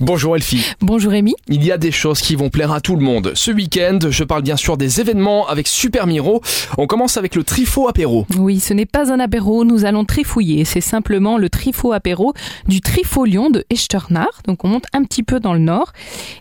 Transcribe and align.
Bonjour 0.00 0.36
Elfie. 0.36 0.64
Bonjour 0.80 1.10
Rémi. 1.10 1.34
Il 1.48 1.64
y 1.64 1.72
a 1.72 1.76
des 1.76 1.90
choses 1.90 2.20
qui 2.20 2.36
vont 2.36 2.50
plaire 2.50 2.70
à 2.70 2.80
tout 2.80 2.94
le 2.94 3.02
monde. 3.02 3.32
Ce 3.34 3.50
week-end, 3.50 3.98
je 4.08 4.22
parle 4.22 4.42
bien 4.42 4.56
sûr 4.56 4.76
des 4.76 5.00
événements 5.00 5.48
avec 5.48 5.66
Super 5.66 6.06
Miro. 6.06 6.40
On 6.78 6.86
commence 6.86 7.16
avec 7.16 7.34
le 7.34 7.42
Trifo 7.42 7.88
apéro. 7.88 8.24
Oui, 8.36 8.60
ce 8.60 8.74
n'est 8.74 8.86
pas 8.86 9.12
un 9.12 9.18
apéro, 9.18 9.64
nous 9.64 9.84
allons 9.84 10.04
trifouiller. 10.04 10.64
C'est 10.64 10.80
simplement 10.80 11.36
le 11.36 11.50
Trifo 11.50 11.92
apéro 11.92 12.32
du 12.68 12.80
Trifo 12.80 13.24
Lyon 13.24 13.50
de 13.50 13.64
Echternach. 13.70 14.44
Donc 14.46 14.64
on 14.64 14.68
monte 14.68 14.86
un 14.92 15.02
petit 15.02 15.24
peu 15.24 15.40
dans 15.40 15.52
le 15.52 15.58
nord. 15.58 15.92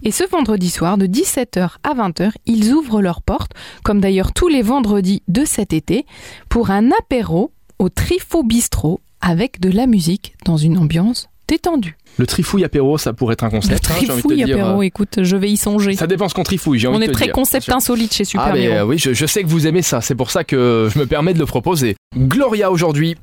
Et 0.04 0.12
ce 0.12 0.24
vendredi 0.30 0.70
soir, 0.70 1.00
de 1.00 1.08
17h 1.08 1.78
à 1.82 1.96
20h, 1.96 2.34
ils 2.46 2.71
ouvrent 2.74 3.02
leurs 3.02 3.24
portes, 3.24 3.54
comme 3.84 4.02
d'ailleurs 4.02 4.34
tous 4.34 4.50
les 4.50 4.62
vendredis 4.62 5.24
de 5.28 5.46
cet 5.46 5.74
été, 5.74 6.05
pour 6.48 6.70
un 6.70 6.92
apéro 6.92 7.52
au 7.80 7.89
Trifo 7.89 8.44
Bistrot 8.44 9.02
avec 9.20 9.60
de 9.60 9.71
la 9.71 9.88
musique 9.88 10.36
dans 10.46 10.58
une 10.58 10.78
ambiance 10.78 11.28
détendue. 11.48 11.95
Le 12.18 12.25
trifouille 12.25 12.64
apéro, 12.64 12.98
ça 12.98 13.14
pourrait 13.14 13.34
être 13.34 13.43
un 13.43 13.47
Le 13.47 13.52
concept. 13.52 13.89
hein, 13.89 13.93
envie 13.96 14.02
de 14.02 14.07
te 14.07 14.11
trifouille 14.14 14.43
dire. 14.43 14.55
apéro, 14.66 14.82
écoute, 14.82 15.20
je 15.21 15.36
vais 15.38 15.52
y 15.52 15.57
songer. 15.57 15.93
Ça 15.96 16.07
dépend 16.07 16.28
ce 16.29 16.33
qu'on 16.33 16.43
trifouille, 16.43 16.79
j'ai 16.79 16.88
envie 16.88 16.97
On 16.97 17.00
de 17.00 17.05
est 17.05 17.07
te 17.07 17.14
très 17.14 17.25
dire. 17.25 17.33
concept 17.33 17.69
insolite 17.69 18.14
chez 18.14 18.25
Super 18.25 18.47
Ah 18.50 18.54
mais 18.54 18.68
euh, 18.71 18.86
oui, 18.86 18.97
je, 18.97 19.14
je 19.14 19.25
sais 19.25 19.43
que 19.43 19.47
vous 19.47 19.68
aimez 19.68 19.82
ça, 19.83 20.02
c'est 20.02 20.15
pour 20.15 20.32
ça 20.32 20.43
que 20.43 20.89
je 20.93 20.97
me 21.00 21.05
permets 21.05 21.33
de 21.33 21.39
le 21.39 21.46
proposer. 21.46 21.96
Gloria 22.15 22.71
aujourd'hui, 22.71 23.15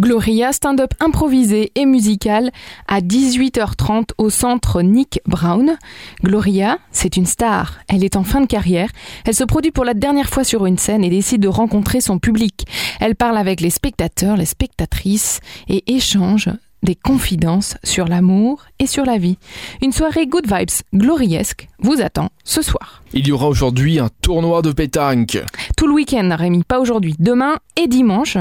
Gloria, 0.00 0.52
stand-up 0.52 0.90
improvisé 1.00 1.70
et 1.74 1.86
musical 1.86 2.50
à 2.88 3.00
18h30 3.00 4.10
au 4.18 4.30
centre 4.30 4.82
Nick 4.82 5.20
Brown. 5.26 5.76
Gloria, 6.24 6.78
c'est 6.92 7.16
une 7.16 7.26
star. 7.26 7.78
Elle 7.88 8.04
est 8.04 8.16
en 8.16 8.24
fin 8.24 8.40
de 8.40 8.46
carrière. 8.46 8.90
Elle 9.24 9.34
se 9.34 9.44
produit 9.44 9.70
pour 9.70 9.84
la 9.84 9.94
dernière 9.94 10.28
fois 10.28 10.44
sur 10.44 10.66
une 10.66 10.78
scène 10.78 11.04
et 11.04 11.10
décide 11.10 11.40
de 11.40 11.48
rencontrer 11.48 12.00
son 12.00 12.18
public. 12.18 12.66
Elle 13.00 13.14
parle 13.14 13.36
avec 13.38 13.60
les 13.60 13.70
spectateurs, 13.70 14.36
les 14.36 14.44
spectatrices 14.46 15.40
et 15.68 15.84
échange 15.94 16.48
des 16.86 16.94
confidences 16.94 17.76
sur 17.84 18.06
l'amour 18.06 18.64
et 18.78 18.86
sur 18.86 19.04
la 19.04 19.18
vie. 19.18 19.36
Une 19.82 19.92
soirée 19.92 20.26
good 20.26 20.46
vibes 20.46 20.70
gloriesque 20.94 21.68
vous 21.80 22.00
attend 22.00 22.30
ce 22.44 22.62
soir. 22.62 23.02
il 23.12 23.26
y 23.26 23.32
aura 23.32 23.48
aujourd'hui 23.48 23.98
un 23.98 24.08
tournoi 24.22 24.62
de 24.62 24.72
pétanque. 24.72 25.38
Tout 25.76 25.88
le 25.88 25.92
week-end, 25.92 26.34
Rémi, 26.38 26.62
pas 26.62 26.78
aujourd'hui. 26.78 27.16
Demain 27.18 27.56
et 27.76 27.88
dimanche, 27.88 28.38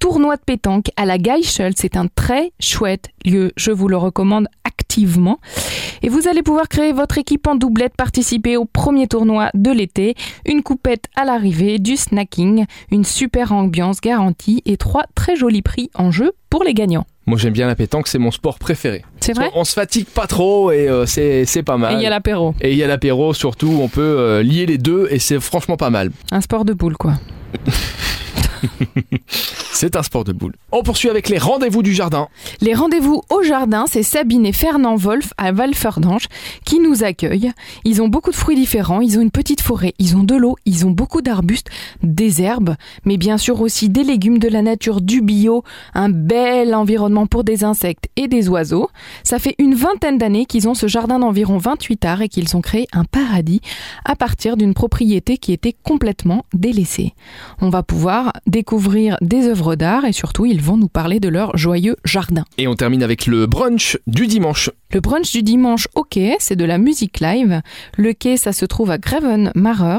tournoi 0.00 0.36
de 0.36 0.42
pétanque 0.44 0.90
à 0.96 1.06
la 1.06 1.18
Geichel. 1.18 1.74
C'est 1.76 1.96
un 1.96 2.08
très 2.08 2.52
chouette 2.60 3.10
lieu. 3.24 3.52
Je 3.56 3.70
vous 3.70 3.86
le 3.86 3.96
recommande 3.96 4.48
activement. 4.64 5.38
Et 6.02 6.08
vous 6.08 6.26
allez 6.28 6.42
pouvoir 6.42 6.68
créer 6.68 6.92
votre 6.92 7.16
équipe 7.16 7.46
en 7.46 7.54
doublette, 7.54 7.96
participer 7.96 8.56
au 8.56 8.64
premier 8.64 9.06
tournoi 9.06 9.50
de 9.54 9.70
l'été, 9.70 10.16
une 10.44 10.64
coupette 10.64 11.06
à 11.14 11.24
l'arrivée, 11.24 11.78
du 11.78 11.96
snacking, 11.96 12.66
une 12.90 13.04
super 13.04 13.52
ambiance 13.52 14.00
garantie 14.00 14.62
et 14.66 14.76
trois 14.76 15.04
très 15.14 15.36
jolis 15.36 15.62
prix 15.62 15.90
en 15.94 16.10
jeu 16.10 16.32
pour 16.50 16.64
les 16.64 16.74
gagnants. 16.74 17.06
Moi 17.26 17.38
j'aime 17.38 17.52
bien 17.54 17.66
la 17.66 17.74
pétanque, 17.74 18.06
c'est 18.08 18.18
mon 18.18 18.30
sport 18.30 18.58
préféré. 18.58 19.02
C'est 19.20 19.32
vrai 19.32 19.50
On 19.54 19.64
se 19.64 19.72
fatigue 19.72 20.06
pas 20.06 20.26
trop 20.26 20.70
et 20.72 20.88
euh, 20.88 21.06
c'est 21.06 21.44
c'est 21.46 21.62
pas 21.62 21.76
Et 21.76 21.78
mal. 21.78 21.94
il 21.94 22.02
y 22.02 22.06
a 22.06 22.10
l'apéro. 22.10 22.54
Et 22.60 22.72
il 22.72 22.76
y 22.76 22.82
a 22.82 22.86
l'apéro 22.86 23.32
surtout, 23.32 23.78
on 23.80 23.88
peut 23.88 24.00
euh, 24.02 24.42
lier 24.42 24.66
les 24.66 24.76
deux 24.78 25.08
et 25.10 25.18
c'est 25.18 25.40
franchement 25.40 25.76
pas 25.78 25.90
mal. 25.90 26.10
Un 26.30 26.40
sport 26.42 26.64
de 26.66 26.74
boule, 26.74 26.96
quoi. 26.96 27.14
C'est 29.74 29.96
un 29.96 30.04
sport 30.04 30.22
de 30.22 30.32
boule. 30.32 30.54
On 30.70 30.84
poursuit 30.84 31.08
avec 31.10 31.28
les 31.28 31.36
rendez-vous 31.36 31.82
du 31.82 31.92
jardin. 31.92 32.28
Les 32.60 32.74
rendez-vous 32.74 33.22
au 33.28 33.42
jardin, 33.42 33.86
c'est 33.88 34.04
Sabine 34.04 34.46
et 34.46 34.52
Fernand 34.52 34.94
Wolf 34.94 35.32
à 35.36 35.50
Valferdange 35.50 36.28
qui 36.64 36.78
nous 36.78 37.02
accueillent. 37.02 37.50
Ils 37.84 38.00
ont 38.00 38.06
beaucoup 38.06 38.30
de 38.30 38.36
fruits 38.36 38.54
différents, 38.54 39.00
ils 39.00 39.18
ont 39.18 39.20
une 39.20 39.32
petite 39.32 39.60
forêt, 39.60 39.92
ils 39.98 40.16
ont 40.16 40.22
de 40.22 40.36
l'eau, 40.36 40.54
ils 40.64 40.86
ont 40.86 40.92
beaucoup 40.92 41.22
d'arbustes, 41.22 41.70
des 42.04 42.40
herbes, 42.40 42.76
mais 43.04 43.16
bien 43.16 43.36
sûr 43.36 43.60
aussi 43.60 43.88
des 43.88 44.04
légumes 44.04 44.38
de 44.38 44.46
la 44.46 44.62
nature, 44.62 45.00
du 45.00 45.22
bio, 45.22 45.64
un 45.92 46.08
bel 46.08 46.72
environnement 46.72 47.26
pour 47.26 47.42
des 47.42 47.64
insectes 47.64 48.06
et 48.14 48.28
des 48.28 48.48
oiseaux. 48.48 48.90
Ça 49.24 49.40
fait 49.40 49.56
une 49.58 49.74
vingtaine 49.74 50.18
d'années 50.18 50.46
qu'ils 50.46 50.68
ont 50.68 50.74
ce 50.74 50.86
jardin 50.86 51.18
d'environ 51.18 51.58
28 51.58 52.04
arts 52.04 52.22
et 52.22 52.28
qu'ils 52.28 52.56
ont 52.56 52.60
créé 52.60 52.86
un 52.92 53.04
paradis 53.04 53.60
à 54.04 54.14
partir 54.14 54.56
d'une 54.56 54.72
propriété 54.72 55.36
qui 55.36 55.52
était 55.52 55.74
complètement 55.82 56.44
délaissée. 56.52 57.12
On 57.60 57.70
va 57.70 57.82
pouvoir 57.82 58.32
découvrir 58.46 59.16
des 59.20 59.48
œuvres 59.48 59.64
d'art 59.76 60.04
et 60.04 60.12
surtout 60.12 60.46
ils 60.46 60.60
vont 60.60 60.76
nous 60.76 60.88
parler 60.88 61.20
de 61.20 61.28
leur 61.28 61.56
joyeux 61.56 61.96
jardin. 62.04 62.44
Et 62.58 62.68
on 62.68 62.74
termine 62.74 63.02
avec 63.02 63.26
le 63.26 63.46
brunch 63.46 63.98
du 64.06 64.26
dimanche. 64.26 64.70
Le 64.94 65.00
brunch 65.00 65.32
du 65.32 65.42
dimanche 65.42 65.88
au 65.96 66.04
quai, 66.04 66.36
c'est 66.38 66.54
de 66.54 66.64
la 66.64 66.78
musique 66.78 67.18
live. 67.18 67.62
Le 67.96 68.12
quai, 68.12 68.36
ça 68.36 68.52
se 68.52 68.64
trouve 68.64 68.92
à 68.92 68.98
Greven-Marer. 68.98 69.98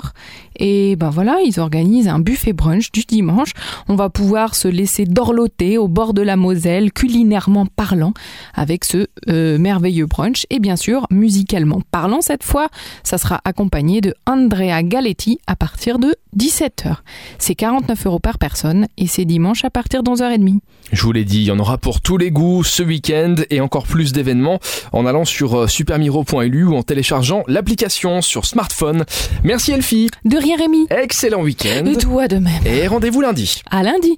Et 0.57 0.95
ben 0.95 1.09
voilà, 1.09 1.39
ils 1.45 1.59
organisent 1.59 2.07
un 2.07 2.19
buffet 2.19 2.53
brunch 2.53 2.93
du 2.93 3.01
dimanche. 3.01 3.51
On 3.89 3.95
va 3.95 4.09
pouvoir 4.09 4.55
se 4.55 4.69
laisser 4.69 5.03
dorloter 5.03 5.77
au 5.77 5.89
bord 5.89 6.13
de 6.13 6.21
la 6.21 6.37
Moselle, 6.37 6.93
culinairement 6.93 7.65
parlant, 7.65 8.13
avec 8.53 8.85
ce 8.85 9.07
euh, 9.27 9.57
merveilleux 9.57 10.05
brunch. 10.05 10.45
Et 10.49 10.59
bien 10.59 10.77
sûr, 10.77 11.07
musicalement 11.11 11.81
parlant, 11.91 12.21
cette 12.21 12.43
fois, 12.43 12.69
ça 13.03 13.17
sera 13.17 13.41
accompagné 13.43 13.99
de 13.99 14.13
Andrea 14.25 14.81
Galetti 14.81 15.39
à 15.45 15.57
partir 15.57 15.99
de 15.99 16.15
17h. 16.37 16.95
C'est 17.37 17.55
49 17.55 18.05
euros 18.05 18.19
par 18.19 18.37
personne 18.37 18.87
et 18.97 19.07
c'est 19.07 19.25
dimanche 19.25 19.65
à 19.65 19.69
partir 19.69 20.03
de 20.03 20.11
11h30. 20.11 20.59
Je 20.91 21.01
vous 21.01 21.11
l'ai 21.11 21.25
dit, 21.25 21.39
il 21.39 21.45
y 21.45 21.51
en 21.51 21.59
aura 21.59 21.77
pour 21.77 22.01
tous 22.01 22.17
les 22.17 22.31
goûts 22.31 22.63
ce 22.63 22.83
week-end 22.83 23.35
et 23.49 23.59
encore 23.59 23.87
plus 23.87 24.13
d'événements 24.13 24.59
en 24.93 25.05
allant 25.05 25.25
sur 25.25 25.55
euh, 25.61 25.67
supermiro.lu 25.67 26.65
ou 26.65 26.75
en 26.75 26.83
téléchargeant 26.83 27.43
l'application 27.47 28.21
sur 28.21 28.45
smartphone. 28.45 29.05
Merci 29.43 29.71
Elfie, 29.71 30.09
De 30.25 30.37
rien 30.37 30.57
Rémi 30.57 30.87
excellent 30.89 31.41
week-end 31.41 31.85
Et 31.85 31.97
toi 31.97 32.27
de 32.27 32.37
même. 32.37 32.53
et 32.65 32.87
rendez-vous 32.87 33.21
lundi. 33.21 33.61
À 33.69 33.83
lundi 33.83 34.17